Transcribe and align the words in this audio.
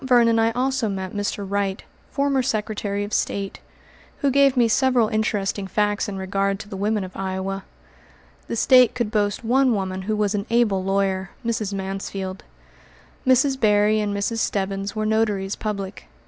Vernon 0.03 0.39
I 0.39 0.49
also 0.53 0.89
met 0.89 1.13
Mr. 1.13 1.45
Wright, 1.47 1.83
former 2.09 2.41
Secretary 2.41 3.03
of 3.03 3.13
State, 3.13 3.59
who 4.21 4.31
gave 4.31 4.57
me 4.57 4.67
several 4.67 5.09
interesting 5.09 5.67
facts 5.67 6.09
in 6.09 6.17
regard 6.17 6.57
to 6.59 6.67
the 6.67 6.75
women 6.75 7.03
of 7.03 7.15
Iowa. 7.15 7.65
The 8.47 8.55
State 8.55 8.95
could 8.95 9.11
boast 9.11 9.43
one 9.43 9.75
woman 9.75 10.01
who 10.01 10.15
was 10.15 10.33
an 10.33 10.47
able 10.49 10.83
lawyer, 10.83 11.29
Mrs. 11.45 11.71
Mansfield. 11.71 12.43
Mrs. 13.27 13.59
Berry 13.59 13.99
and 13.99 14.11
Mrs. 14.11 14.39
Stebbins 14.39 14.95
were 14.95 15.05
notaries 15.05 15.55
public. 15.55 16.07